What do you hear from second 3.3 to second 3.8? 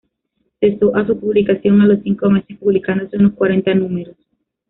cuarenta